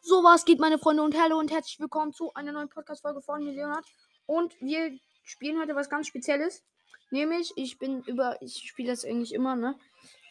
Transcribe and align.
So 0.00 0.22
was 0.22 0.44
geht, 0.44 0.60
meine 0.60 0.78
Freunde, 0.78 1.02
und 1.02 1.20
hallo 1.20 1.38
und 1.38 1.50
herzlich 1.50 1.80
willkommen 1.80 2.12
zu 2.12 2.32
einer 2.34 2.52
neuen 2.52 2.68
Podcast-Folge 2.68 3.20
von 3.20 3.44
mir, 3.44 3.52
Leonard. 3.52 3.84
Und 4.26 4.54
wir 4.60 4.96
spielen 5.24 5.60
heute 5.60 5.74
was 5.74 5.90
ganz 5.90 6.06
Spezielles. 6.06 6.62
Nämlich, 7.10 7.52
ich 7.56 7.78
bin 7.78 8.02
über, 8.04 8.40
ich 8.40 8.54
spiele 8.68 8.90
das 8.90 9.04
eigentlich 9.04 9.34
immer, 9.34 9.56
ne? 9.56 9.74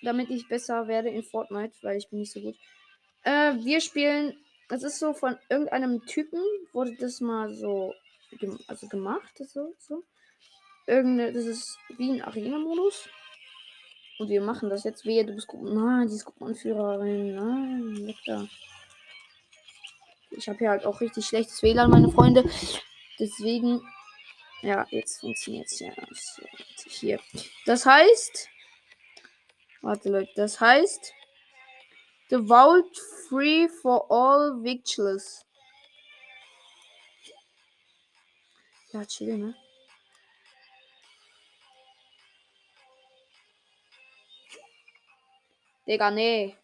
Damit 0.03 0.29
ich 0.29 0.47
besser 0.47 0.87
werde 0.87 1.09
in 1.09 1.21
Fortnite, 1.21 1.75
weil 1.81 1.97
ich 1.97 2.09
bin 2.09 2.19
nicht 2.19 2.31
so 2.31 2.39
gut. 2.39 2.55
Äh, 3.23 3.55
wir 3.55 3.81
spielen, 3.81 4.37
das 4.69 4.83
ist 4.83 4.99
so 4.99 5.13
von 5.13 5.37
irgendeinem 5.49 6.05
Typen, 6.05 6.41
wurde 6.71 6.95
das 6.95 7.19
mal 7.19 7.53
so, 7.53 7.93
also 8.67 8.87
gemacht, 8.87 9.37
so, 9.49 9.75
so. 9.79 10.03
Irgende, 10.87 11.33
das 11.33 11.45
ist 11.45 11.77
wie 11.97 12.13
ein 12.13 12.21
Arena-Modus. 12.21 13.09
Und 14.17 14.29
wir 14.29 14.41
machen 14.41 14.69
das 14.69 14.85
jetzt. 14.85 15.05
Wehe, 15.05 15.25
du 15.25 15.33
bist 15.33 15.47
Gruppen. 15.47 15.75
Nein, 15.75 16.07
die 16.07 16.15
ist 16.15 16.25
Gruppenanführerin. 16.25 17.35
Nein, 17.35 18.07
weg 18.07 18.17
da. 18.25 18.47
Ich 20.31 20.47
habe 20.47 20.59
hier 20.59 20.69
halt 20.69 20.85
auch 20.85 21.01
richtig 21.01 21.25
schlechtes 21.25 21.61
WLAN, 21.63 21.89
meine 21.89 22.09
Freunde. 22.09 22.43
Deswegen, 23.19 23.81
ja, 24.61 24.85
jetzt 24.89 25.19
funktioniert 25.19 25.67
es 25.67 25.79
ja. 25.79 25.91
So, 26.11 26.43
hier. 26.85 27.19
Das 27.65 27.85
heißt, 27.85 28.49
warte 29.81 30.09
Leute, 30.09 30.31
das 30.35 30.59
heißt, 30.59 31.13
The 32.29 32.45
Vault 32.45 32.97
Free 33.29 33.69
for 33.69 34.11
All 34.11 34.61
Victuals. 34.63 35.45
Ja, 38.91 39.05
chill, 39.05 39.37
ne? 39.37 39.55
Digga, 45.87 46.11
nee. 46.11 46.57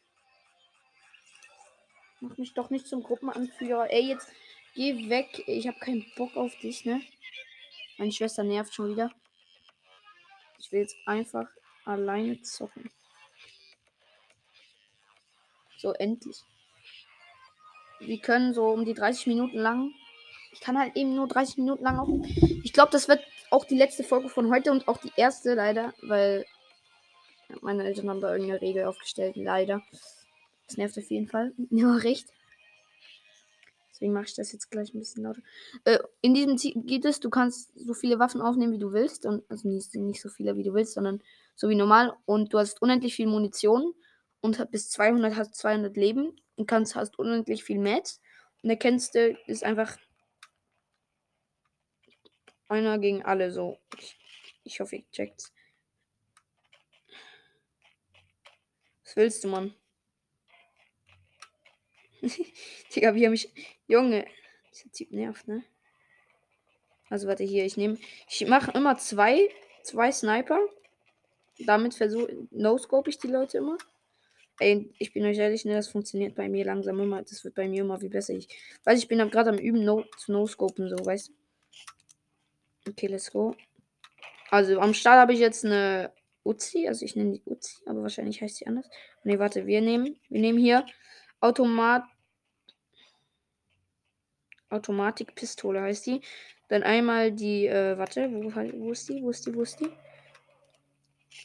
Mach 2.23 2.37
mich 2.37 2.53
doch 2.53 2.69
nicht 2.69 2.87
zum 2.87 3.03
Gruppenanführer. 3.03 3.91
Ey, 3.91 4.07
jetzt 4.07 4.31
geh 4.75 5.09
weg. 5.09 5.43
Ich 5.45 5.67
habe 5.67 5.77
keinen 5.79 6.05
Bock 6.15 6.37
auf 6.37 6.57
dich, 6.59 6.85
ne? 6.85 7.01
Meine 7.97 8.13
Schwester 8.13 8.45
nervt 8.45 8.73
schon 8.73 8.91
wieder. 8.91 9.11
Ich 10.57 10.71
will 10.71 10.79
jetzt 10.79 10.95
einfach 11.05 11.49
alleine 11.83 12.41
zocken. 12.41 12.89
So, 15.77 15.91
endlich. 15.91 16.37
Wir 17.99 18.19
können 18.19 18.53
so 18.53 18.69
um 18.69 18.85
die 18.85 18.93
30 18.93 19.27
Minuten 19.27 19.57
lang. 19.57 19.93
Ich 20.53 20.61
kann 20.61 20.79
halt 20.79 20.95
eben 20.95 21.15
nur 21.15 21.27
30 21.27 21.57
Minuten 21.57 21.83
lang 21.83 21.99
aufnehmen. 21.99 22.61
Ich 22.63 22.71
glaube, 22.71 22.93
das 22.93 23.09
wird 23.09 23.21
auch 23.49 23.65
die 23.65 23.77
letzte 23.77 24.05
Folge 24.05 24.29
von 24.29 24.49
heute 24.49 24.71
und 24.71 24.87
auch 24.87 24.97
die 24.97 25.11
erste 25.17 25.55
leider, 25.55 25.93
weil 26.01 26.45
meine 27.59 27.83
Eltern 27.83 28.09
haben 28.09 28.21
da 28.21 28.31
irgendeine 28.31 28.61
Regel 28.61 28.85
aufgestellt, 28.85 29.35
leider. 29.35 29.83
Das 30.73 30.77
nervt 30.79 30.97
auf 30.97 31.11
jeden 31.11 31.27
Fall. 31.27 31.53
Ja, 31.69 31.93
recht. 31.97 32.33
Deswegen 33.91 34.13
mache 34.13 34.25
ich 34.25 34.33
das 34.33 34.51
jetzt 34.51 34.71
gleich 34.71 34.91
ein 34.91 34.97
bisschen 34.97 35.23
lauter. 35.23 35.43
Äh, 35.83 35.99
in 36.21 36.33
diesem 36.33 36.57
Ziel 36.57 36.73
geht 36.75 37.05
es, 37.05 37.19
du 37.19 37.29
kannst 37.29 37.71
so 37.75 37.93
viele 37.93 38.17
Waffen 38.17 38.41
aufnehmen, 38.41 38.73
wie 38.73 38.79
du 38.79 38.91
willst. 38.91 39.27
Und, 39.27 39.43
also 39.51 39.67
nicht, 39.67 39.93
nicht 39.93 40.19
so 40.19 40.29
viele, 40.29 40.57
wie 40.57 40.63
du 40.63 40.73
willst, 40.73 40.93
sondern 40.93 41.21
so 41.55 41.69
wie 41.69 41.75
normal. 41.75 42.17
Und 42.25 42.53
du 42.53 42.57
hast 42.57 42.81
unendlich 42.81 43.13
viel 43.13 43.27
Munition 43.27 43.93
und 44.41 44.71
bis 44.71 44.89
200 44.89 45.35
hast 45.35 45.53
200 45.53 45.95
Leben 45.95 46.41
und 46.55 46.65
kannst 46.65 46.95
hast 46.95 47.19
unendlich 47.19 47.63
viel 47.63 47.77
Mats. 47.77 48.19
Und 48.63 48.69
der 48.69 48.77
kennste 48.77 49.37
ist 49.45 49.63
einfach 49.63 49.95
einer 52.67 52.97
gegen 52.97 53.21
alle 53.21 53.51
so. 53.51 53.77
Ich, 53.99 54.17
ich 54.63 54.79
hoffe, 54.79 54.95
ihr 54.95 55.11
checkt's. 55.11 55.53
Was 59.05 59.15
willst 59.15 59.43
du, 59.43 59.49
Mann? 59.49 59.75
Digga, 62.95 63.15
wie 63.15 63.29
mich. 63.29 63.51
Junge. 63.87 64.25
Dieser 64.71 64.91
Typ 64.91 65.11
nervt, 65.11 65.47
ne? 65.47 65.63
Also 67.09 67.27
warte 67.27 67.43
hier, 67.43 67.65
ich 67.65 67.77
nehme. 67.77 67.97
Ich 68.29 68.47
mache 68.47 68.71
immer 68.71 68.97
zwei, 68.97 69.49
zwei 69.83 70.11
Sniper. 70.11 70.59
Damit 71.59 71.93
versuche. 71.93 72.47
No-scope 72.51 73.09
ich 73.09 73.19
die 73.19 73.27
Leute 73.27 73.59
immer. 73.59 73.77
Ey, 74.59 74.93
ich 74.99 75.13
bin 75.13 75.25
euch 75.25 75.37
ehrlich, 75.37 75.65
ne, 75.65 75.73
das 75.73 75.87
funktioniert 75.87 76.35
bei 76.35 76.47
mir 76.47 76.63
langsam 76.65 76.99
immer. 76.99 77.21
Das 77.21 77.43
wird 77.43 77.55
bei 77.55 77.67
mir 77.67 77.81
immer 77.81 78.01
wie 78.01 78.09
besser. 78.09 78.33
Ich 78.33 78.47
weiß, 78.83 78.99
ich 78.99 79.07
bin 79.07 79.17
gerade 79.29 79.49
am 79.49 79.57
Üben, 79.57 79.83
no, 79.83 80.05
zu 80.17 80.31
No-Scopen, 80.31 80.89
so, 80.89 81.05
weißt 81.05 81.31
Okay, 82.87 83.07
let's 83.07 83.31
go. 83.31 83.55
Also 84.49 84.79
am 84.79 84.93
Start 84.93 85.17
habe 85.17 85.33
ich 85.33 85.39
jetzt 85.39 85.65
eine 85.65 86.11
Uzi, 86.43 86.87
also 86.87 87.05
ich 87.05 87.15
nenne 87.15 87.33
die 87.33 87.41
Uzi, 87.45 87.81
aber 87.85 88.03
wahrscheinlich 88.03 88.41
heißt 88.41 88.57
sie 88.57 88.67
anders. 88.67 88.89
Ne, 89.23 89.39
warte, 89.39 89.65
wir 89.65 89.81
nehmen, 89.81 90.19
wir 90.29 90.41
nehmen 90.41 90.59
hier 90.59 90.85
Automat 91.39 92.03
Automatikpistole 94.73 95.81
heißt 95.81 96.05
die. 96.07 96.21
Dann 96.69 96.83
einmal 96.83 97.31
die, 97.31 97.67
äh, 97.67 97.97
warte, 97.97 98.31
wo, 98.31 98.53
wo 98.53 98.91
ist 98.91 99.09
die? 99.09 99.21
Wo 99.21 99.29
ist 99.29 99.45
die? 99.45 99.55
Wo 99.55 99.61
ist 99.61 99.79
die? 99.79 99.89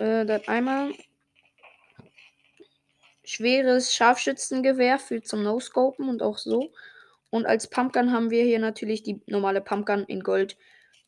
Äh, 0.03 0.25
dann 0.25 0.47
einmal 0.47 0.93
schweres 3.25 3.95
Scharfschützengewehr 3.95 4.99
für 4.99 5.23
zum 5.23 5.43
No-Scopen 5.43 6.09
und 6.09 6.23
auch 6.23 6.39
so. 6.39 6.73
Und 7.31 7.47
als 7.47 7.69
Pumpgun 7.69 8.13
haben 8.13 8.31
wir 8.31 8.45
hier 8.45 8.59
natürlich 8.59 9.03
die 9.03 9.21
normale 9.27 9.61
Pumpgun 9.61 10.05
in 10.05 10.23
Gold. 10.23 10.57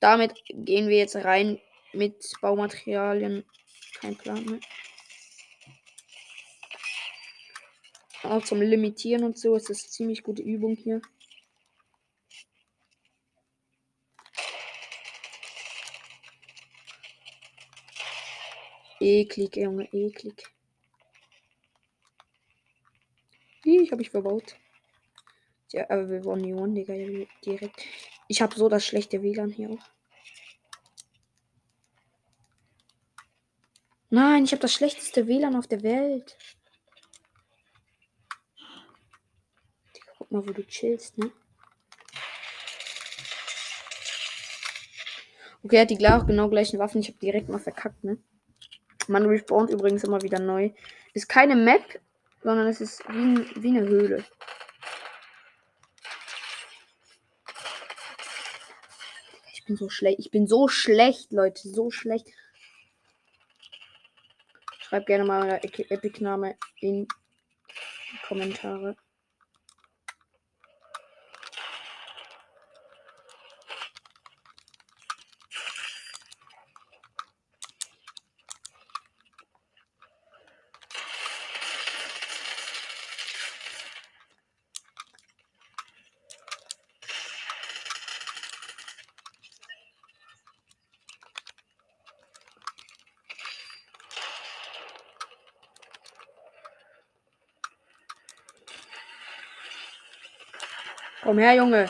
Damit 0.01 0.35
gehen 0.49 0.89
wir 0.89 0.99
jetzt 0.99 1.17
rein 1.17 1.59
mit 1.93 2.33
Baumaterialien. 2.43 3.45
Kein 4.01 4.17
Plan 4.17 4.45
mehr. 4.45 4.61
Auch 8.23 8.45
zum 8.45 8.61
Limitieren 8.61 9.25
und 9.25 9.39
so 9.39 9.57
ist 9.57 9.71
das 9.71 9.91
ziemlich 9.91 10.23
gute 10.23 10.43
Übung 10.43 10.77
hier. 10.77 11.01
Eklig, 19.01 19.57
Junge, 19.57 19.89
eklig. 19.93 20.45
Ich 23.65 23.91
habe 23.91 24.03
ich 24.03 24.11
verbaut. 24.11 24.57
Ja, 25.73 25.89
aber 25.89 26.09
wir 26.09 26.25
wollen 26.25 26.43
die 26.43 26.53
One, 26.53 26.75
Digga, 26.75 26.95
direkt. 27.45 27.85
Ich 28.29 28.43
habe 28.43 28.55
so 28.57 28.69
das 28.69 28.85
schlechte 28.85 29.23
WLAN 29.23 29.51
hier 29.51 29.71
auch. 29.71 29.91
Nein, 34.11 34.45
ich 34.45 34.53
habe 34.53 34.61
das 34.61 34.75
schlechteste 34.75 35.27
WLAN 35.27 35.57
auf 35.57 35.67
der 35.67 35.83
Welt. 35.83 36.37
Digga, 39.97 40.13
guck 40.19 40.31
mal, 40.31 40.47
wo 40.47 40.53
du 40.53 40.67
chillst, 40.67 41.17
ne? 41.17 41.33
Okay, 45.63 45.77
er 45.77 45.83
hat 45.83 45.91
die 45.91 45.97
genau 45.97 46.49
gleichen 46.49 46.79
Waffen. 46.79 47.01
Ich 47.01 47.09
habe 47.09 47.19
direkt 47.19 47.49
mal 47.49 47.59
verkackt, 47.59 48.03
ne? 48.03 48.19
Man 49.11 49.27
respawnt 49.27 49.71
übrigens 49.71 50.05
immer 50.05 50.23
wieder 50.23 50.39
neu. 50.39 50.71
Ist 51.15 51.29
keine 51.29 51.57
Map, 51.57 52.01
sondern 52.45 52.69
es 52.69 52.81
ist 52.81 53.03
wie, 53.09 53.45
wie 53.61 53.77
eine 53.77 53.81
Höhle. 53.89 54.25
Ich 59.53 59.65
bin 59.65 59.77
so 59.77 59.89
schlecht. 59.89 60.21
Ich 60.21 60.31
bin 60.31 60.47
so 60.47 60.69
schlecht, 60.69 61.33
Leute. 61.33 61.69
So 61.69 61.91
schlecht. 61.91 62.29
Schreibt 64.79 65.07
gerne 65.07 65.25
mal 65.25 65.43
euer 65.43 65.61
Epic-Name 65.61 66.55
in 66.81 67.09
die 68.13 68.19
Kommentare. 68.29 68.95
Komm 101.31 101.39
her, 101.39 101.55
Junge. 101.55 101.89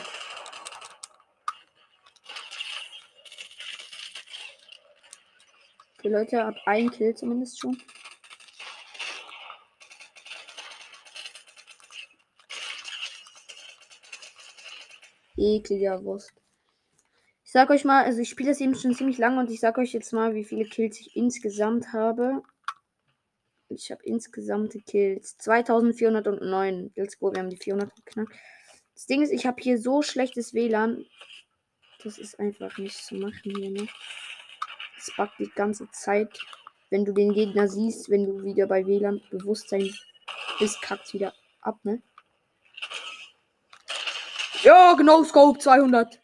Die 6.03 6.09
Leute 6.09 6.45
ab 6.45 6.53
ein 6.67 6.91
Kill 6.91 7.15
zumindest 7.15 7.59
schon. 7.59 7.75
Ekliger 15.35 16.03
Wurst. 16.03 16.33
Ich 17.43 17.51
sag 17.51 17.71
euch 17.71 17.83
mal, 17.83 18.03
also 18.03 18.19
ich 18.21 18.29
spiele 18.29 18.49
das 18.49 18.61
eben 18.61 18.75
schon 18.75 18.93
ziemlich 18.93 19.17
lange 19.17 19.39
und 19.39 19.49
ich 19.49 19.59
sag 19.59 19.79
euch 19.79 19.91
jetzt 19.93 20.13
mal, 20.13 20.35
wie 20.35 20.45
viele 20.45 20.65
Kills 20.65 20.99
ich 20.99 21.15
insgesamt 21.15 21.93
habe. 21.93 22.43
Ich 23.69 23.89
habe 23.89 24.03
insgesamt 24.03 24.75
Kills 24.85 25.35
2409. 25.37 26.91
Let's 26.95 27.17
go, 27.17 27.33
wir 27.33 27.39
haben 27.39 27.49
die 27.49 27.57
400 27.57 27.95
geknackt. 27.95 28.35
Das 29.01 29.07
Ding 29.07 29.23
ist, 29.23 29.31
ich 29.31 29.47
habe 29.47 29.59
hier 29.59 29.79
so 29.79 30.03
schlechtes 30.03 30.53
WLAN. 30.53 31.07
Das 32.03 32.19
ist 32.19 32.39
einfach 32.39 32.77
nicht 32.77 32.95
zu 32.95 33.15
machen 33.15 33.55
hier, 33.55 33.71
ne? 33.71 33.87
Das 34.95 35.11
buggt 35.17 35.39
die 35.39 35.49
ganze 35.49 35.89
Zeit. 35.89 36.39
Wenn 36.91 37.03
du 37.03 37.11
den 37.11 37.33
Gegner 37.33 37.67
siehst, 37.67 38.11
wenn 38.11 38.27
du 38.27 38.43
wieder 38.43 38.67
bei 38.67 38.85
WLAN 38.85 39.19
Bewusstsein 39.31 39.91
bist, 40.59 40.83
kackt 40.83 41.11
wieder 41.15 41.33
ab, 41.61 41.79
ne? 41.81 42.03
Ja, 44.61 44.93
genau, 44.93 45.23
Scope 45.23 45.57
200. 45.57 46.21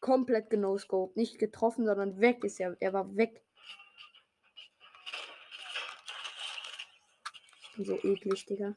Komplett 0.00 0.50
genau 0.50 0.76
Scope. 0.76 1.16
Nicht 1.16 1.38
getroffen, 1.38 1.86
sondern 1.86 2.20
weg 2.20 2.42
ist 2.42 2.58
er. 2.58 2.76
Er 2.80 2.92
war 2.92 3.14
weg. 3.14 3.44
So 7.78 7.96
eklig, 8.02 8.44
Digga. 8.46 8.74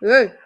Hey. 0.00 0.36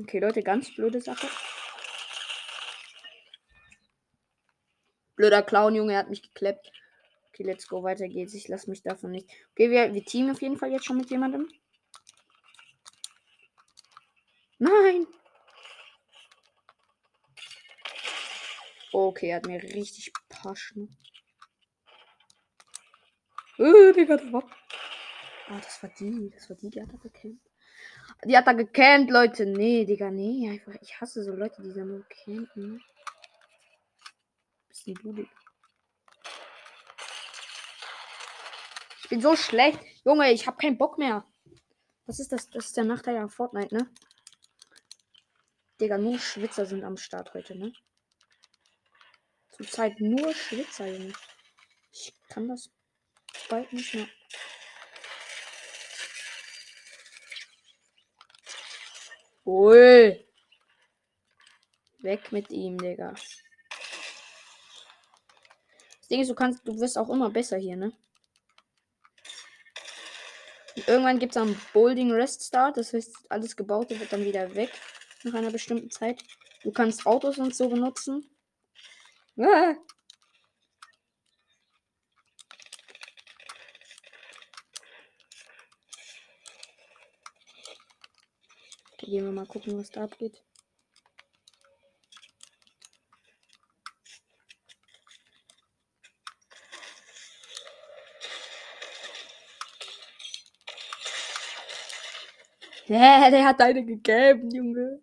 Okay, 0.00 0.20
Leute, 0.20 0.42
ganz 0.42 0.72
blöde 0.74 1.00
Sache. 1.00 1.26
Blöder 5.16 5.42
Clown, 5.42 5.74
Junge, 5.74 5.94
er 5.94 5.98
hat 5.98 6.10
mich 6.10 6.22
gekleppt. 6.22 6.70
Okay, 7.28 7.42
let's 7.42 7.66
go, 7.66 7.82
weiter 7.82 8.06
geht's. 8.06 8.34
Ich 8.34 8.46
lasse 8.46 8.70
mich 8.70 8.82
davon 8.82 9.10
nicht. 9.10 9.28
Okay, 9.52 9.70
wir, 9.70 9.92
wir 9.92 10.04
teamen 10.04 10.30
auf 10.30 10.40
jeden 10.40 10.56
Fall 10.56 10.70
jetzt 10.70 10.84
schon 10.84 10.98
mit 10.98 11.10
jemandem. 11.10 11.48
Nein! 14.58 15.06
Okay, 18.92 19.30
er 19.30 19.36
hat 19.36 19.46
mir 19.46 19.60
richtig 19.60 20.12
Paschen. 20.28 20.96
Äh, 23.58 24.06
das 24.06 24.32
war. 24.32 24.44
Ah, 25.48 25.58
das 25.60 25.82
war 25.82 25.90
die. 25.98 26.30
Das 26.30 26.48
war 26.48 26.56
die, 26.56 26.70
die 26.70 26.80
hat 26.80 26.92
er 26.92 26.98
bekämpft. 26.98 27.47
Die 28.24 28.36
hat 28.36 28.46
da 28.46 28.52
gecampt, 28.52 29.10
Leute. 29.10 29.46
Nee, 29.46 29.84
Digga, 29.84 30.10
nee. 30.10 30.48
Einfach, 30.50 30.74
ich 30.82 31.00
hasse 31.00 31.22
so 31.22 31.32
Leute, 31.32 31.62
die 31.62 31.72
da 31.72 31.84
nur 31.84 32.04
campen. 32.08 32.82
Bisschen 34.68 34.94
blutig. 34.94 35.28
Ich 39.02 39.08
bin 39.08 39.20
so 39.20 39.36
schlecht. 39.36 39.80
Junge, 40.04 40.32
ich 40.32 40.46
hab 40.46 40.58
keinen 40.58 40.78
Bock 40.78 40.98
mehr. 40.98 41.24
Was 42.06 42.18
ist 42.18 42.32
das? 42.32 42.50
Das 42.50 42.66
ist 42.66 42.76
der 42.76 42.84
Nachteil 42.84 43.16
an 43.16 43.30
Fortnite, 43.30 43.74
ne? 43.74 43.90
Digga, 45.80 45.96
nur 45.96 46.18
Schwitzer 46.18 46.66
sind 46.66 46.82
am 46.82 46.96
Start 46.96 47.32
heute, 47.34 47.56
ne? 47.56 47.72
Zurzeit 49.50 50.00
nur 50.00 50.34
Schwitzer, 50.34 50.88
Junge. 50.88 51.12
Ich 51.92 52.12
kann 52.28 52.48
das 52.48 52.70
bald 53.48 53.72
nicht 53.72 53.94
mehr. 53.94 54.08
Ui. 59.48 60.26
Weg 62.00 62.32
mit 62.32 62.50
ihm, 62.50 62.76
Digga. 62.76 63.14
Das 66.00 66.08
Ding 66.10 66.20
ist, 66.20 66.28
du 66.28 66.34
kannst, 66.34 66.68
du 66.68 66.78
wirst 66.78 66.98
auch 66.98 67.08
immer 67.08 67.30
besser 67.30 67.56
hier, 67.56 67.76
ne? 67.76 67.94
Und 70.76 70.86
irgendwann 70.86 71.18
gibt 71.18 71.34
es 71.34 71.40
einen 71.40 71.58
Bolding 71.72 72.12
Rest 72.12 72.42
Start, 72.42 72.76
das 72.76 72.92
heißt, 72.92 73.16
alles 73.30 73.56
Gebaute 73.56 73.98
wird 73.98 74.12
dann 74.12 74.22
wieder 74.22 74.54
weg 74.54 74.70
nach 75.24 75.32
einer 75.32 75.50
bestimmten 75.50 75.90
Zeit. 75.90 76.22
Du 76.62 76.70
kannst 76.70 77.06
Autos 77.06 77.38
und 77.38 77.56
so 77.56 77.70
benutzen. 77.70 78.28
Ah. 79.38 79.76
Gehen 89.08 89.24
wir 89.24 89.32
mal 89.32 89.46
gucken, 89.46 89.78
was 89.78 89.90
da 89.90 90.04
abgeht. 90.04 90.42
Ja, 102.86 103.30
der 103.30 103.44
hat 103.44 103.60
eine 103.60 103.84
gegeben, 103.84 104.50
Junge. 104.50 105.00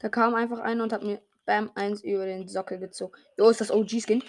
Da 0.00 0.08
kam 0.08 0.34
einfach 0.34 0.58
einer 0.58 0.82
und 0.84 0.92
hat 0.92 1.02
mir 1.02 1.20
Bam 1.44 1.70
1 1.74 2.02
über 2.02 2.24
den 2.26 2.48
Sockel 2.48 2.78
gezogen. 2.78 3.14
Jo, 3.38 3.50
ist 3.50 3.60
das 3.60 3.70
OG-Skin? 3.70 4.22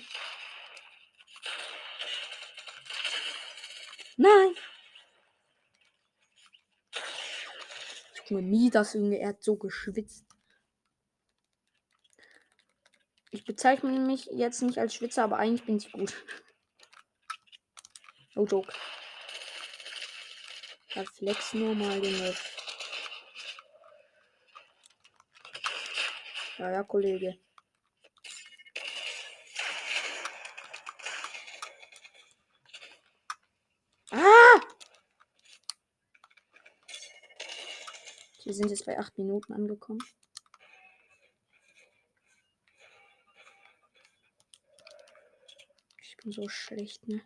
Nein! 4.17 4.55
Junge, 8.33 8.41
nie 8.41 8.69
das 8.71 8.93
Junge, 8.93 9.19
er 9.19 9.29
hat 9.29 9.43
so 9.43 9.55
geschwitzt. 9.55 10.25
Ich 13.29 13.45
bezeichne 13.45 13.99
mich 13.99 14.25
jetzt 14.31 14.61
nicht 14.61 14.79
als 14.79 14.95
Schwitzer, 14.95 15.23
aber 15.23 15.37
eigentlich 15.37 15.65
bin 15.65 15.77
ich 15.77 15.91
gut. 15.91 16.13
No 18.35 18.45
joke. 18.45 18.73
Ja, 20.95 21.03
flex 21.03 21.53
nur 21.53 21.75
mal, 21.75 22.03
Junge. 22.03 22.35
Ja, 26.57 26.71
ja, 26.71 26.83
Kollege. 26.83 27.37
Wir 38.53 38.57
sind 38.57 38.69
jetzt 38.69 38.85
bei 38.85 38.99
acht 38.99 39.17
Minuten 39.17 39.51
angekommen. 39.51 39.97
Ich 46.03 46.15
bin 46.17 46.31
so 46.31 46.47
schlecht, 46.47 47.07
ne? 47.07 47.23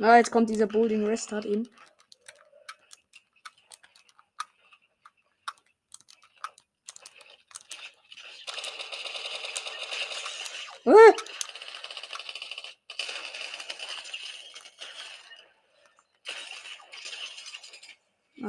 Ah, 0.00 0.18
jetzt 0.18 0.30
kommt 0.30 0.50
dieser 0.50 0.66
Boulding 0.66 1.06
Restart 1.06 1.46
eben. 1.46 1.66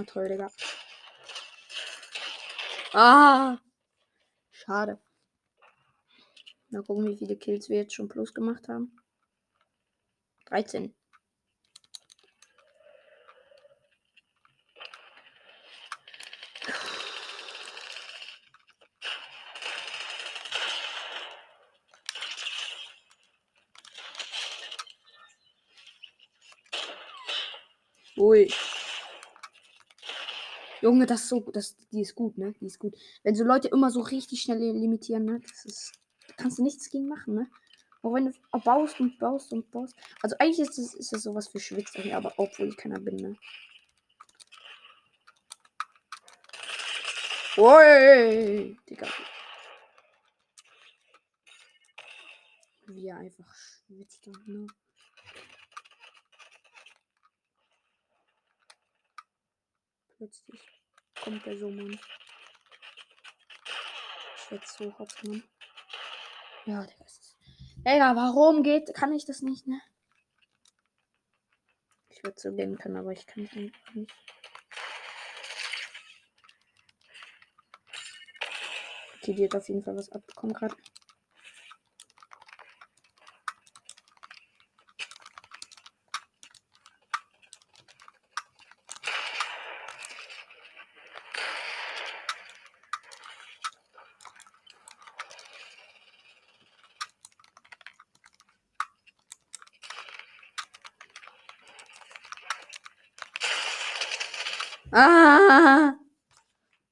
Toll, 0.09 0.27
Digga. 0.27 0.51
Ah! 2.93 3.57
Schade. 4.51 4.99
Mal 6.69 6.83
gucken, 6.83 7.07
wie 7.07 7.17
viele 7.17 7.35
Kills 7.35 7.69
wir 7.69 7.77
jetzt 7.77 7.93
schon 7.93 8.07
plus 8.07 8.33
gemacht 8.33 8.67
haben. 8.67 8.95
13. 10.45 10.93
Ui. 28.17 28.49
Junge, 30.81 31.05
das 31.05 31.23
ist 31.23 31.29
so, 31.29 31.41
das, 31.51 31.75
die 31.91 32.01
ist 32.01 32.15
gut, 32.15 32.37
ne? 32.37 32.53
Die 32.59 32.65
ist 32.65 32.79
gut. 32.79 32.95
Wenn 33.23 33.35
so 33.35 33.43
Leute 33.43 33.67
immer 33.67 33.89
so 33.91 34.01
richtig 34.01 34.41
schnell 34.41 34.59
limitieren, 34.59 35.25
ne? 35.25 35.41
Das 35.47 35.65
ist, 35.65 35.93
kannst 36.37 36.59
du 36.59 36.63
nichts 36.63 36.89
gegen 36.89 37.07
machen, 37.07 37.35
ne? 37.35 37.49
Auch 38.01 38.13
wenn 38.13 38.25
du 38.25 38.59
baust 38.63 38.99
und 39.01 39.19
baust 39.19 39.51
und 39.51 39.69
baust. 39.71 39.95
Also 40.21 40.35
eigentlich 40.39 40.59
ist 40.59 40.77
das, 40.77 40.93
ist 40.93 41.11
das 41.11 41.23
sowas 41.23 41.49
für 41.49 41.59
Schwitzer, 41.59 42.01
aber 42.15 42.33
obwohl 42.37 42.69
ich 42.69 42.77
keiner 42.77 42.99
bin, 42.99 43.17
ne? 43.17 43.35
Ui, 47.57 48.77
Digga. 48.89 49.07
Wie 52.87 53.07
er 53.07 53.17
einfach 53.17 53.53
schwitzt. 53.53 54.25
dann, 54.25 54.43
Ne? 54.45 54.67
Plötzlich 60.19 60.59
kommt 61.23 61.45
der 61.45 61.57
so, 61.57 61.69
Mann. 61.69 61.97
Schwitzt 64.35 64.77
so 64.77 64.93
hops, 64.99 65.23
Mann. 65.23 65.41
Ja, 66.65 66.83
Digga. 66.83 67.05
es 67.05 67.19
ist- 67.19 67.37
Digga, 67.77 68.17
warum 68.17 68.61
geht, 68.61 68.93
kann 68.93 69.13
ich 69.13 69.23
das 69.23 69.41
nicht, 69.41 69.65
ne? 69.65 69.79
Ich 72.09 72.21
würde 72.21 72.37
so 72.37 72.51
gehen 72.51 72.77
können, 72.77 72.97
aber 72.97 73.13
ich 73.13 73.25
kann 73.27 73.45
es 73.45 73.53
einfach 73.55 73.93
nicht. 73.93 74.13
Okay, 79.21 79.33
die 79.35 79.45
hat 79.45 79.55
auf 79.55 79.69
jeden 79.69 79.83
Fall 79.83 79.95
was 79.95 80.11
abbekommen 80.11 80.53
gerade. 80.53 80.75
Ah! 104.91 105.93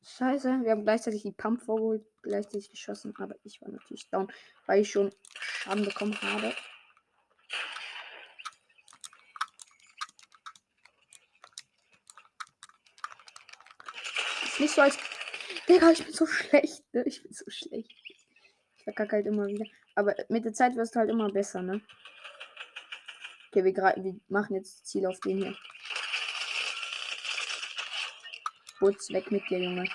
Scheiße, 0.04 0.48
wir 0.48 0.52
haben 0.54 0.66
gleichzeitig 0.88 1.24
die 1.24 1.34
Pump 1.34 1.62
vorgeholt, 1.62 2.06
gleichzeitig 2.22 2.70
geschossen, 2.70 3.14
aber 3.18 3.36
ich 3.44 3.62
war 3.62 3.68
natürlich 3.68 4.10
down, 4.10 4.32
weil 4.68 4.84
ich 4.84 4.90
schon 4.90 5.14
Schaden 5.38 5.84
bekommen 5.84 6.18
habe. 6.22 6.56
Ist 14.46 14.60
nicht 14.62 14.74
so 14.74 14.82
als. 14.82 14.98
Digga, 15.68 15.92
ich 15.92 16.06
bin 16.06 16.14
so 16.14 16.26
schlecht, 16.26 16.86
ne? 16.94 17.04
Ich 17.06 17.22
bin 17.22 17.34
so 17.34 17.44
schlecht. 17.50 17.92
Ich 18.78 18.84
verkacke 18.86 19.18
halt 19.18 19.26
immer 19.26 19.46
wieder. 19.48 19.66
Aber 19.94 20.16
mit 20.30 20.46
der 20.46 20.54
Zeit 20.54 20.78
wirst 20.78 20.96
du 20.96 21.00
halt 21.00 21.10
immer 21.10 21.30
besser, 21.30 21.62
ne? 21.62 21.82
Okay, 23.50 23.66
wir, 23.66 23.76
wir 23.76 24.20
machen 24.30 24.56
jetzt 24.56 24.86
Ziel 24.86 25.06
auf 25.06 25.20
den 25.20 25.40
hier. 25.40 25.58
Putz, 28.80 29.12
weg 29.12 29.30
mit 29.32 29.50
dir, 29.50 29.60
Junge. 29.60 29.90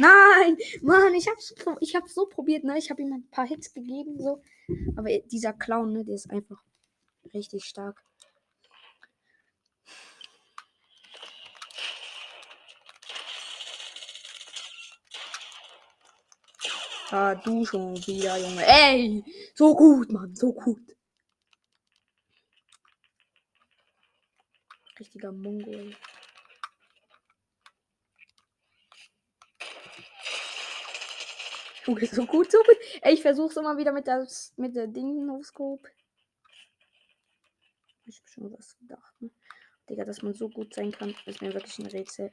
Nein, 0.00 0.56
Mann, 0.80 1.14
ich 1.14 1.28
hab's, 1.28 1.54
ich 1.80 1.94
hab's 1.94 2.14
so 2.14 2.24
probiert, 2.24 2.64
ne? 2.64 2.78
Ich 2.78 2.90
habe 2.90 3.02
ihm 3.02 3.12
ein 3.12 3.28
paar 3.30 3.46
Hits 3.46 3.74
gegeben, 3.74 4.18
so. 4.18 4.42
Aber 4.96 5.10
dieser 5.26 5.52
Clown, 5.52 5.92
ne, 5.92 6.04
der 6.04 6.14
ist 6.14 6.30
einfach 6.30 6.62
richtig 7.34 7.64
stark. 7.64 8.02
Ah, 17.10 17.34
du 17.34 17.64
schon 17.66 17.96
wieder, 18.06 18.38
Junge. 18.38 18.64
Ey, 18.64 19.24
so 19.54 19.74
gut, 19.74 20.10
Mann, 20.12 20.34
so 20.34 20.52
gut. 20.52 20.96
Richtiger 24.98 25.32
Mongol. 25.32 25.94
Junge, 31.90 32.06
so 32.06 32.24
gut, 32.24 32.52
so 32.52 32.58
gut. 32.58 32.76
Ey, 33.02 33.14
ich 33.14 33.22
versuch's 33.22 33.56
immer 33.56 33.76
wieder 33.76 33.90
mit 33.90 34.06
der, 34.06 34.24
mit 34.56 34.76
der 34.76 34.86
Ding 34.86 35.26
no 35.26 35.42
Scope. 35.42 35.90
Ich 38.06 38.20
hab 38.20 38.28
schon 38.28 38.52
was 38.52 38.78
gedacht, 38.78 39.20
ne? 39.20 39.30
Digga, 39.88 40.04
dass 40.04 40.22
man 40.22 40.32
so 40.32 40.48
gut 40.48 40.72
sein 40.72 40.92
kann, 40.92 41.16
ist 41.26 41.42
mir 41.42 41.52
wirklich 41.52 41.76
ein 41.80 41.86
Rätsel. 41.86 42.32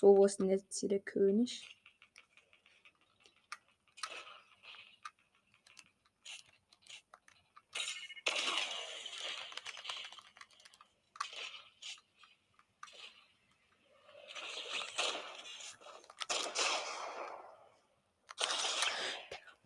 So, 0.00 0.16
wo 0.16 0.24
ist 0.24 0.38
denn 0.38 0.50
jetzt 0.50 0.78
hier 0.78 0.88
der 0.88 1.00
König? 1.00 1.79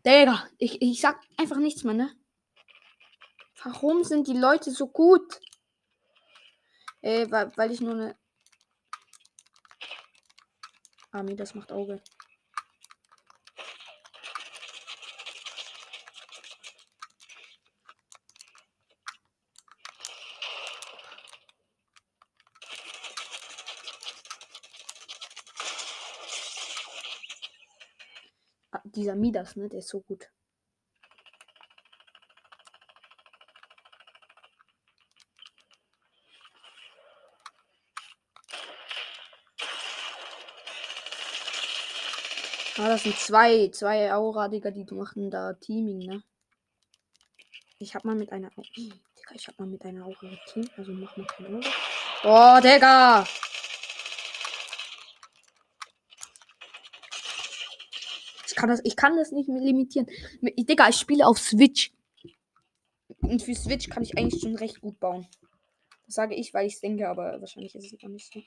Digga, 0.07 0.47
ich, 0.59 0.83
ich 0.83 1.01
sag 1.01 1.19
einfach 1.39 1.57
nichts 1.57 1.83
mehr, 1.83 1.95
ne? 1.95 2.15
Warum 3.63 4.05
sind 4.05 4.29
die 4.29 4.37
Leute 4.37 4.71
so 4.71 4.87
gut? 4.87 5.41
Äh, 7.01 7.31
weil, 7.31 7.57
weil 7.57 7.71
ich 7.71 7.81
nur 7.81 7.95
eine. 7.95 8.17
Army, 11.11 11.35
das 11.37 11.55
macht 11.55 11.73
Auge. 11.73 12.03
Dieser 29.05 29.17
Midas, 29.17 29.55
ne? 29.57 29.69
Der 29.69 29.81
ist 29.81 29.89
so 29.89 30.01
gut. 30.01 30.31
Ah, 42.77 42.89
das 42.89 43.05
sind 43.05 43.17
zwei, 43.17 43.69
zwei 43.69 44.13
Aura, 44.13 44.49
Digga, 44.49 44.71
die 44.71 44.85
machen 44.95 45.31
da 45.31 45.53
Teaming, 45.53 45.99
ne? 45.99 46.23
Ich 47.79 47.95
hab 47.95 48.05
mal 48.05 48.15
mit 48.15 48.33
einer. 48.33 48.51
Digga, 48.75 49.35
ich 49.35 49.47
hab 49.47 49.59
mal 49.59 49.67
mit 49.67 49.85
einer 49.85 50.07
Aura 50.07 50.29
geteamt, 50.29 50.71
also 50.79 50.93
mach 50.93 51.15
mal 51.17 51.27
kein 51.27 51.47
Auge. 51.55 51.69
Oh, 52.25 52.59
Digga! 52.61 53.27
Kann 58.65 58.71
das, 58.71 58.81
ich 58.85 58.97
kann 58.97 59.17
das 59.19 59.31
nicht 59.31 59.47
limitieren. 59.49 60.07
Mit- 60.41 60.57
Digga, 60.69 60.89
ich 60.89 60.97
spiele 60.97 61.27
auf 61.27 61.39
Switch. 61.39 61.93
Und 63.21 63.43
für 63.43 63.55
Switch 63.55 63.91
kann 63.91 64.03
ich 64.03 64.17
eigentlich 64.17 64.41
schon 64.41 64.57
recht 64.57 64.81
gut 64.81 64.99
bauen. 64.99 65.27
Das 66.07 66.15
sage 66.15 66.35
ich, 66.35 66.55
weil 66.55 66.67
ich 66.67 66.81
denke, 66.81 67.09
aber 67.09 67.41
wahrscheinlich 67.41 67.75
ist 67.75 67.93
es 67.93 68.03
auch 68.03 68.09
nicht 68.09 68.33
so. 68.33 68.43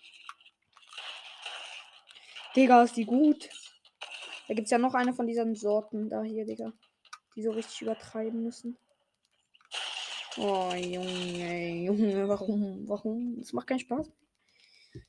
Digga, 2.56 2.84
ist 2.84 2.96
die 2.98 3.06
gut. 3.06 3.48
Da 4.48 4.54
gibt 4.56 4.66
es 4.66 4.72
ja 4.72 4.78
noch 4.80 4.96
eine 4.96 5.14
von 5.14 5.28
diesen 5.28 5.56
Sorten 5.56 6.10
da 6.10 6.24
hier, 6.24 6.46
Digga. 6.46 6.74
die 7.36 7.44
so 7.44 7.52
richtig 7.52 7.82
übertreiben 7.84 8.42
müssen. 8.44 8.78
Oh, 10.38 10.72
Junge, 10.74 11.84
Junge, 11.84 12.28
warum? 12.28 12.88
Warum? 12.88 13.38
Das 13.40 13.54
macht 13.54 13.68
keinen 13.68 13.80
Spaß. 13.80 14.12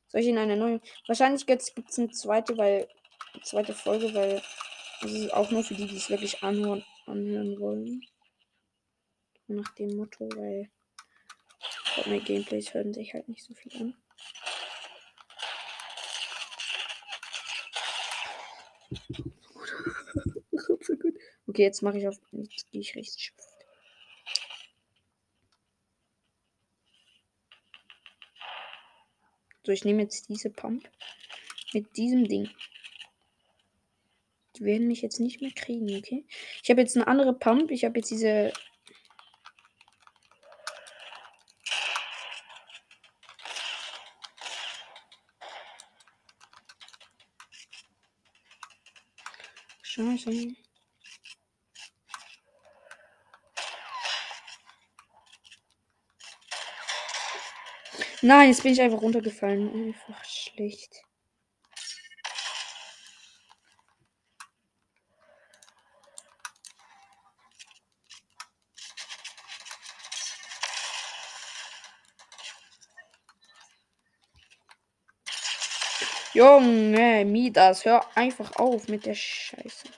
Soll 0.09 0.21
ich 0.21 0.27
in 0.27 0.39
eine 0.39 0.57
neue? 0.57 0.81
Wahrscheinlich 1.07 1.47
gibt 1.47 1.63
es 1.63 1.99
eine 1.99 2.11
zweite, 2.11 2.57
weil. 2.59 2.89
Zweite 3.43 3.75
Folge, 3.75 4.13
weil. 4.15 4.43
Das 5.01 5.13
ist 5.13 5.33
auch 5.33 5.51
nur 5.51 5.63
für 5.63 5.75
die, 5.75 5.87
die 5.87 5.97
es 5.97 6.11
wirklich 6.11 6.43
anhören, 6.43 6.85
anhören 7.07 7.59
wollen. 7.61 8.05
Nach 9.47 9.75
dem 9.75 9.97
Motto, 9.97 10.29
weil. 10.35 10.71
Meine 12.07 12.21
Gameplays 12.21 12.75
hören 12.75 12.95
sich 12.95 13.15
halt 13.15 13.29
nicht 13.29 13.45
so 13.45 13.55
viel 13.55 13.73
an. 13.77 13.95
Okay, 21.49 21.63
jetzt 21.63 21.83
mache 21.83 21.99
ich 21.99 22.07
auf. 22.07 22.21
Jetzt 22.31 22.71
gehe 22.71 22.83
ich 22.83 22.95
richtig 22.95 23.33
So, 29.69 29.73
ich 29.73 29.85
nehme 29.85 30.01
jetzt 30.01 30.31
diese 30.31 30.49
Pump 30.49 30.89
mit 31.75 31.95
diesem 31.99 32.27
Ding. 32.27 32.49
Werden 34.61 34.89
mich 34.89 35.03
jetzt 35.03 35.21
nicht 35.21 35.41
mehr 35.41 35.53
kriegen, 35.53 35.97
okay? 35.97 36.25
Ich 36.63 36.71
habe 36.71 36.81
jetzt 36.81 36.97
eine 36.97 37.07
andere 37.07 37.33
Pump. 37.35 37.71
Ich 37.71 37.85
habe 37.85 37.99
jetzt 37.99 38.11
diese. 38.11 38.53
Scheiße. 49.83 50.55
Nein, 58.23 58.49
jetzt 58.49 58.63
bin 58.63 58.73
ich 58.73 58.81
einfach 58.81 59.01
runtergefallen. 59.01 59.73
Einfach 59.87 60.25
schlecht. 60.25 61.08
Junge, 76.39 77.25
Midas, 77.25 77.85
hör 77.85 78.07
einfach 78.15 78.55
auf 78.57 78.87
mit 78.87 79.07
der 79.07 79.15
Scheiße. 79.15 79.89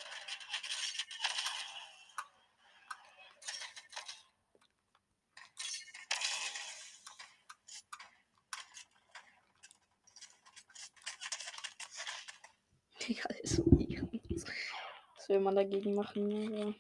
will 15.31 15.41
man 15.41 15.55
dagegen 15.55 15.95
machen. 15.95 16.55
Ja. 16.55 16.75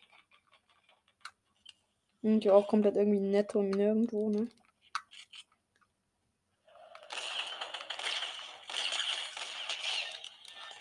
Und 2.23 2.45
ja 2.45 2.53
auch 2.53 2.69
komplett 2.69 2.97
irgendwie 2.97 3.21
netto 3.21 3.63
nirgendwo, 3.63 4.29
ne? 4.29 4.49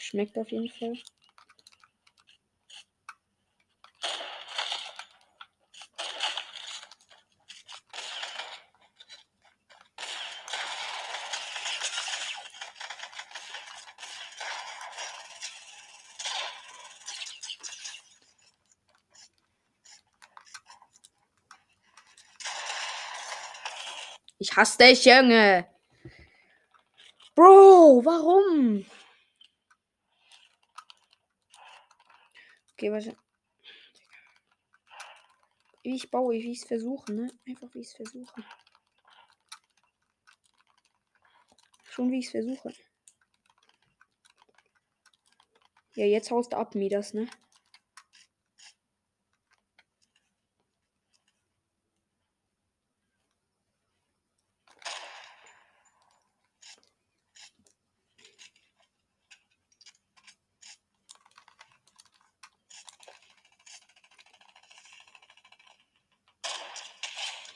Schmeckt 0.09 0.35
auf 0.39 0.49
jeden 0.49 0.67
Fall. 0.71 0.93
Ich 24.39 24.55
hasse 24.55 24.79
dich, 24.79 25.05
Junge. 25.05 25.67
Bro, 27.35 28.01
warum? 28.03 28.85
Okay, 32.79 32.93
was? 32.93 33.09
Wie 35.83 35.95
ich 35.95 36.09
baue, 36.09 36.35
wie 36.35 36.51
ich 36.53 36.61
es 36.61 36.65
versuche, 36.65 37.11
ne? 37.11 37.29
Einfach 37.45 37.67
wie 37.73 37.81
ich 37.81 37.87
es 37.87 37.93
versuche. 37.93 38.41
Schon 41.83 42.09
wie 42.09 42.19
ich 42.19 42.27
es 42.27 42.31
versuche. 42.31 42.73
Ja, 45.95 46.05
jetzt 46.05 46.31
haust 46.31 46.53
du 46.53 46.57
ab, 46.57 46.73
mir 46.73 46.89
das, 46.89 47.13
ne? 47.13 47.27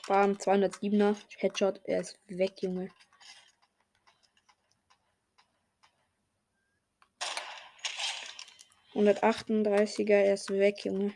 Bam, 0.06 0.36
207er. 0.36 1.16
Headshot. 1.38 1.80
Er 1.84 2.00
ist 2.00 2.18
weg, 2.26 2.60
Junge. 2.60 2.90
Hundertachtunddreißiger, 8.94 10.14
er 10.14 10.34
ist 10.34 10.50
weg, 10.50 10.84
Junge. 10.84 11.14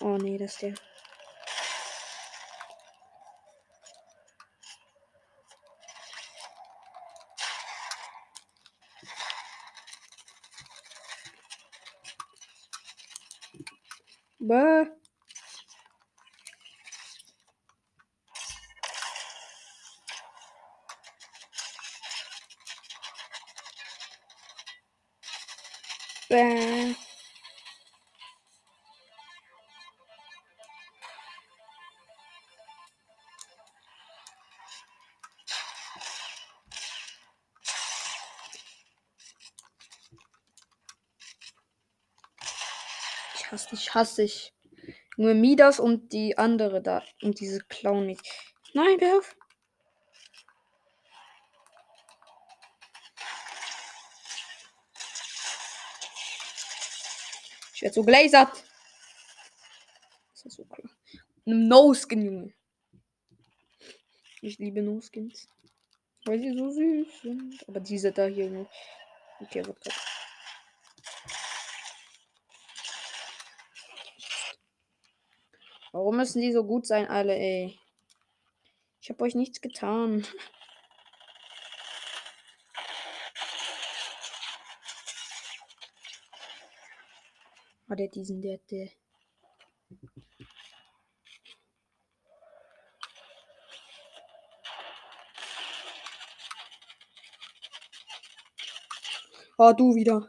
Oh 0.00 0.16
nee, 0.18 0.38
das 0.38 0.52
ist 0.52 0.62
der. 0.62 0.93
Bơ. 14.48 14.84
Và 26.30 27.03
hasse 43.94 44.24
ich. 44.24 44.52
Nur 45.16 45.34
Midas 45.34 45.78
und 45.78 46.12
die 46.12 46.36
andere 46.36 46.82
da. 46.82 47.02
Und 47.22 47.40
diese 47.40 47.60
Clown 47.60 48.06
nicht. 48.06 48.22
Nein, 48.72 48.96
wer 48.98 49.18
auf. 49.18 49.36
Ich 57.74 57.82
werde 57.82 57.94
so 57.94 58.02
glasert. 58.02 58.64
Das 60.32 60.44
ist 60.46 60.56
so 60.56 60.64
klar. 60.64 60.90
No-Skin, 61.44 62.24
Junge. 62.24 62.54
Ich 64.40 64.58
liebe 64.58 64.82
No-Skins. 64.82 65.48
Weil 66.24 66.40
sie 66.40 66.56
so 66.56 66.70
süß 66.70 67.20
sind. 67.22 67.68
Aber 67.68 67.80
diese 67.80 68.10
da 68.10 68.26
hier. 68.26 68.50
Ne? 68.50 68.66
Okay, 69.40 69.64
wird 69.64 69.80
gerade. 69.80 70.13
Warum 75.94 76.16
müssen 76.16 76.42
die 76.42 76.52
so 76.52 76.64
gut 76.64 76.86
sein, 76.88 77.06
alle, 77.06 77.36
ey? 77.36 77.78
Ich 79.00 79.10
habe 79.10 79.22
euch 79.22 79.36
nichts 79.36 79.60
getan. 79.60 80.26
Hat 87.88 88.00
er 88.00 88.08
diesen, 88.08 88.42
der, 88.42 88.58
der. 88.68 88.90
Ah, 99.56 99.72
du 99.72 99.94
wieder. 99.94 100.28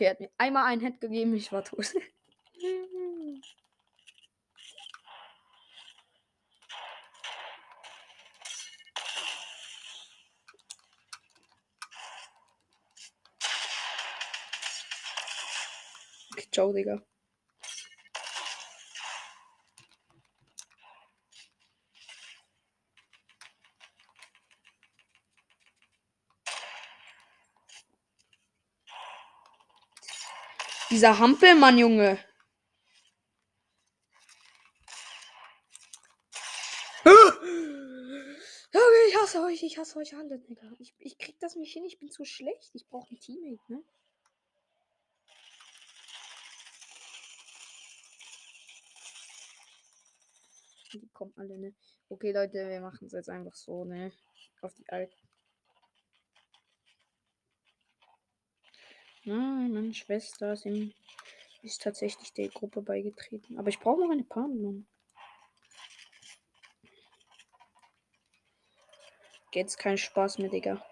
Okay, 0.00 0.06
er 0.06 0.10
hat 0.12 0.20
mir 0.20 0.30
einmal 0.38 0.64
einen 0.64 0.80
Head 0.80 0.98
gegeben, 0.98 1.34
ich 1.34 1.52
war 1.52 1.62
tot. 1.62 1.94
Okay, 16.32 16.48
ciao, 16.50 16.72
Digga. 16.72 17.02
Dieser 31.00 31.18
Hampelmann, 31.18 31.78
Junge. 31.78 32.18
Okay, 37.06 39.08
ich 39.08 39.16
hasse 39.16 39.42
euch, 39.42 39.62
ich 39.62 39.78
hasse 39.78 39.98
euch 39.98 40.14
alle, 40.14 40.38
Digga. 40.38 40.70
Ich, 40.78 40.94
ich 40.98 41.16
krieg 41.16 41.40
das 41.40 41.56
nicht 41.56 41.72
hin, 41.72 41.86
ich 41.86 41.98
bin 41.98 42.10
zu 42.10 42.26
schlecht. 42.26 42.74
Ich 42.74 42.86
brauche 42.86 43.14
ein 43.14 43.18
Teammate, 43.18 43.72
ne? 43.72 43.82
Die 50.92 51.08
kommen 51.14 51.32
alle, 51.36 51.56
ne? 51.56 51.74
Okay, 52.10 52.32
Leute, 52.32 52.68
wir 52.68 52.82
machen 52.82 53.06
es 53.06 53.12
jetzt 53.12 53.30
einfach 53.30 53.54
so, 53.54 53.86
ne? 53.86 54.12
Auf 54.60 54.74
die 54.74 54.86
Alten. 54.90 55.29
Nein, 59.24 59.72
meine 59.72 59.92
Schwester 59.92 60.52
ist, 60.54 60.64
im, 60.64 60.92
ist 61.62 61.82
tatsächlich 61.82 62.32
der 62.32 62.48
Gruppe 62.48 62.80
beigetreten. 62.80 63.58
Aber 63.58 63.68
ich 63.68 63.78
brauche 63.78 64.00
noch 64.00 64.10
eine 64.10 64.24
Partnerin. 64.24 64.86
Jetzt 69.52 69.78
kein 69.78 69.98
Spaß 69.98 70.38
mehr, 70.38 70.48
Digga. 70.48 70.82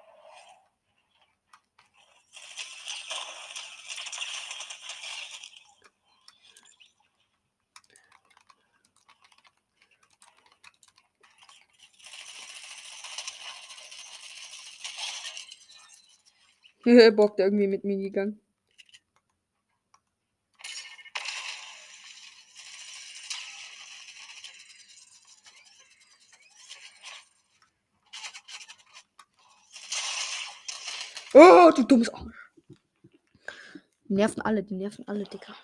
Bock 17.16 17.38
irgendwie 17.38 17.66
mit 17.66 17.84
mir 17.84 17.98
gegangen. 17.98 18.40
Oh, 31.34 31.70
du 31.76 31.84
dummes 31.84 32.08
Arsch. 32.08 32.52
Die 34.04 34.14
nerven 34.14 34.40
alle, 34.40 34.62
die 34.62 34.74
nerven 34.74 35.06
alle, 35.06 35.24
Dicker. 35.24 35.54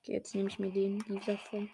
Okay, 0.00 0.12
jetzt 0.12 0.34
nehme 0.34 0.48
ich 0.48 0.58
mir 0.58 0.70
den 0.70 0.98
dieser 1.08 1.38
vor. 1.38 1.66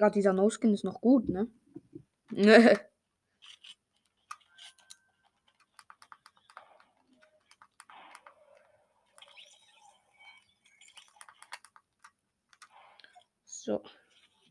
Digga, 0.00 0.08
dieser 0.08 0.32
No-Skin 0.32 0.72
ist 0.72 0.82
noch 0.82 1.02
gut, 1.02 1.28
ne? 1.28 1.46
so. 13.44 13.82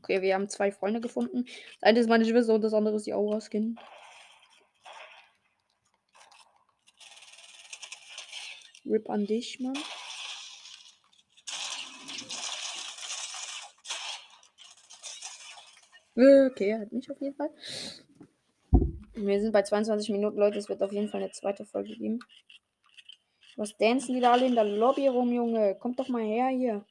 Okay, 0.04 0.22
wir 0.22 0.36
haben 0.36 0.50
zwei 0.50 0.72
Freunde 0.72 1.02
gefunden. 1.02 1.46
Das 1.46 1.82
eine 1.82 2.00
ist 2.00 2.10
meine 2.10 2.26
Schwester 2.26 2.54
und 2.54 2.62
das 2.62 2.76
andere 2.76 2.98
ist 2.98 3.08
die 3.08 3.16
Aura-Skin. 3.16 3.80
Rip 8.86 9.10
an 9.10 9.26
dich, 9.26 9.60
Mann. 9.60 9.74
Okay, 16.16 16.72
er 16.72 16.82
hat 16.82 16.92
mich 16.92 17.10
auf 17.10 17.22
jeden 17.22 17.36
Fall. 17.36 17.50
Wir 19.14 19.42
sind 19.42 19.52
bei 19.52 19.64
22 19.64 20.10
Minuten, 20.10 20.38
Leute. 20.38 20.58
Es 20.60 20.70
wird 20.70 20.82
auf 20.82 20.92
jeden 20.92 21.10
Fall 21.10 21.22
eine 21.22 21.32
zweite 21.32 21.66
Folge 21.66 21.96
geben. 21.96 22.20
Was 23.58 23.76
dancen 23.78 24.16
die 24.16 24.22
da 24.22 24.32
alle 24.32 24.48
in 24.48 24.56
der 24.56 24.64
Lobby 24.64 25.08
rum, 25.08 25.32
Junge? 25.34 25.76
Kommt 25.76 26.00
doch 26.00 26.08
mal 26.08 26.24
her 26.24 26.50
hier. 26.50 26.86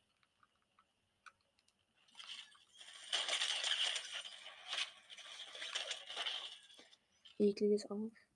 Ekliges 7.38 7.90
Arsch. 7.90 8.28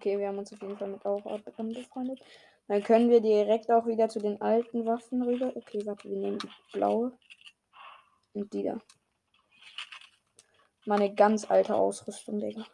Okay, 0.00 0.18
wir 0.18 0.28
haben 0.28 0.38
uns 0.38 0.50
auf 0.50 0.62
jeden 0.62 0.78
Fall 0.78 0.88
mit 0.88 1.04
auch 1.04 1.26
angefreundet. 1.58 2.18
Dann 2.68 2.82
können 2.82 3.10
wir 3.10 3.20
direkt 3.20 3.70
auch 3.70 3.84
wieder 3.84 4.08
zu 4.08 4.18
den 4.18 4.40
alten 4.40 4.86
Waffen 4.86 5.22
rüber. 5.22 5.52
Okay, 5.54 5.84
warte, 5.84 6.08
wir 6.08 6.16
nehmen 6.16 6.38
die 6.38 6.48
blaue. 6.72 7.12
Und 8.32 8.50
die 8.54 8.62
da. 8.62 8.78
Meine 10.86 11.14
ganz 11.14 11.50
alte 11.50 11.74
Ausrüstung, 11.74 12.40
Digga. 12.40 12.64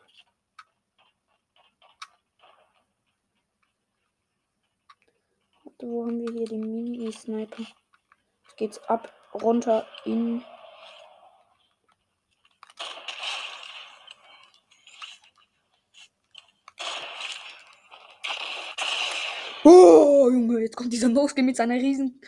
Warte, 5.64 5.86
wo 5.88 6.06
haben 6.06 6.20
wir 6.20 6.32
hier 6.32 6.46
den 6.46 6.60
Mini-Sniper? 6.60 7.64
Jetzt 8.44 8.56
geht's 8.56 8.78
ab, 8.84 9.12
runter 9.34 9.84
in 10.04 10.44
Oh, 19.68 20.30
Junge, 20.30 20.65
jetzt 20.76 20.82
kommt 20.82 20.92
dieser 20.92 21.08
Noskin 21.08 21.46
mit 21.46 21.56
seiner 21.56 21.74
riesen 21.74 22.20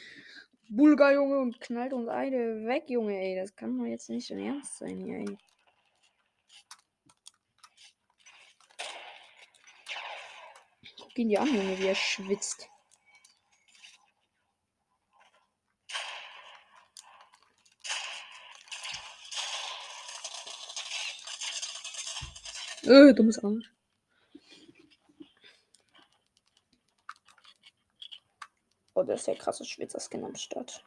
Bulgar, 0.70 1.12
Junge, 1.12 1.38
und 1.38 1.60
knallt 1.60 1.92
uns 1.92 2.08
eine 2.08 2.66
weg, 2.66 2.84
Junge, 2.88 3.14
ey. 3.18 3.36
Das 3.36 3.54
kann 3.54 3.78
doch 3.78 3.84
jetzt 3.84 4.08
nicht 4.08 4.26
so 4.26 4.34
ernst 4.34 4.78
sein 4.78 4.98
hier, 4.98 5.18
ey. 5.18 5.38
Guck 10.98 11.18
ihn 11.18 11.28
dir 11.28 11.42
an, 11.42 11.54
Junge, 11.54 11.78
wie 11.78 11.86
er 11.86 11.94
schwitzt. 11.94 12.68
Äh, 22.84 23.12
dummes 23.12 23.38
Arsch. 23.44 23.77
Oh, 28.98 29.04
das 29.04 29.20
ist 29.20 29.26
ja 29.28 29.34
krasse 29.36 29.64
Schwitzer-Skin 29.64 30.24
am 30.24 30.34
Start. 30.34 30.82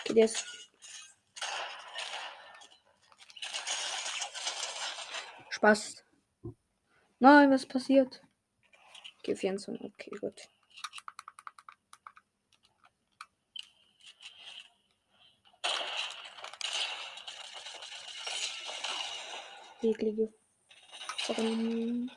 Okay, 0.00 0.14
der 0.14 0.24
ist 0.24 0.57
Spaß. 5.58 6.04
Nein, 7.18 7.50
was 7.50 7.66
passiert? 7.66 8.22
Okay, 9.18 9.34
24. 9.34 9.80
Okay, 9.80 10.10
gut. 10.20 10.48
Eklige 19.82 20.32
Formen. 21.26 22.08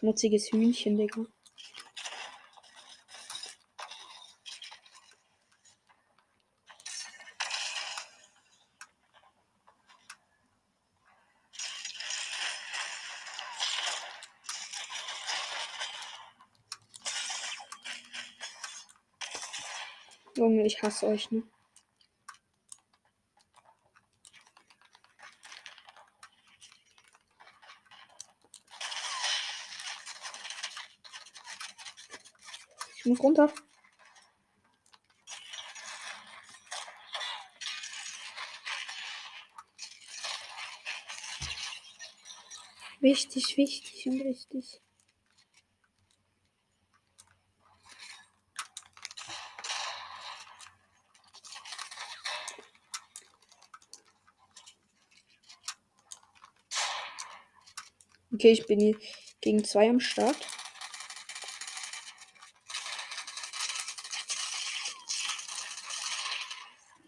Schmutziges 0.00 0.50
Hühnchen, 0.50 0.96
Digga. 0.96 1.26
Junge, 20.34 20.64
ich 20.64 20.82
hasse 20.82 21.08
euch, 21.08 21.30
ne? 21.30 21.42
Muss 33.10 33.24
runter. 33.24 33.52
Wichtig, 43.00 43.56
wichtig 43.56 44.06
und 44.06 44.20
richtig. 44.20 44.80
Okay, 58.32 58.52
ich 58.52 58.66
bin 58.68 58.96
gegen 59.40 59.64
zwei 59.64 59.90
am 59.90 59.98
Start. 59.98 60.59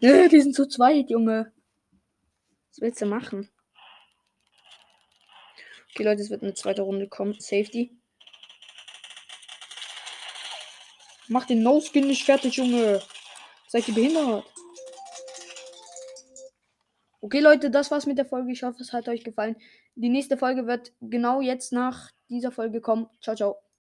Nö, 0.03 0.27
die 0.27 0.41
sind 0.41 0.53
zu 0.53 0.67
zweit, 0.67 1.09
Junge. 1.09 1.53
Was 2.67 2.81
willst 2.81 3.01
du 3.01 3.05
machen? 3.05 3.49
Okay, 5.91 6.03
Leute, 6.03 6.21
es 6.21 6.29
wird 6.29 6.43
eine 6.43 6.53
zweite 6.53 6.81
Runde 6.81 7.07
kommen. 7.07 7.39
Safety. 7.39 7.97
Mach 11.29 11.45
den 11.45 11.63
No-Skin 11.63 12.05
nicht 12.05 12.25
fertig, 12.25 12.57
Junge. 12.57 13.01
Seid 13.69 13.87
ihr 13.87 13.93
behindert? 13.93 14.45
Okay, 17.21 17.39
Leute, 17.39 17.71
das 17.71 17.89
war's 17.89 18.05
mit 18.05 18.17
der 18.17 18.25
Folge. 18.25 18.51
Ich 18.51 18.63
hoffe, 18.63 18.81
es 18.81 18.91
hat 18.91 19.07
euch 19.07 19.23
gefallen. 19.23 19.55
Die 19.95 20.09
nächste 20.09 20.35
Folge 20.35 20.67
wird 20.67 20.91
genau 20.99 21.39
jetzt 21.39 21.71
nach 21.71 22.11
dieser 22.27 22.51
Folge 22.51 22.81
kommen. 22.81 23.09
Ciao, 23.21 23.37
ciao. 23.37 23.63